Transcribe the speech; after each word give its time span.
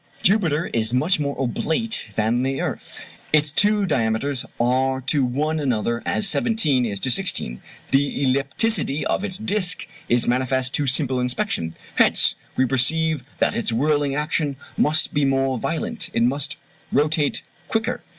Jupiter 0.23 0.65
is 0.73 0.95
much 0.95 1.19
more 1.19 1.39
oblate 1.39 2.09
than 2.15 2.41
the 2.41 2.59
earth. 2.59 3.03
Its 3.31 3.51
two 3.51 3.85
diameters 3.85 4.47
are 4.59 4.99
to 5.01 5.23
one 5.23 5.59
another 5.59 6.01
as 6.07 6.27
17 6.27 6.87
is 6.87 6.99
to 7.01 7.11
16; 7.11 7.61
the 7.91 8.25
ellipticity 8.25 9.03
of 9.03 9.23
its 9.23 9.37
disk 9.37 9.87
is 10.09 10.25
manifest 10.25 10.73
to 10.73 10.87
simple 10.87 11.19
inspection. 11.19 11.75
Hence 11.97 12.33
we 12.55 12.65
perceive 12.65 13.23
that 13.37 13.55
its 13.55 13.71
whirling 13.71 14.15
action 14.15 14.55
must 14.75 15.13
be 15.13 15.23
more 15.23 15.59
violent 15.59 16.09
it 16.13 16.23
must 16.23 16.57
rotate 16.91 17.43
quicker. 17.67 18.03